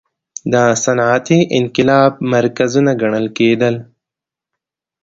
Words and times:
د 0.53 0.55
صنعتي 0.83 1.39
انقلاب 1.59 2.11
مرکزونه 2.33 2.91
ګڼل 3.01 3.27
کېدل. 3.37 3.75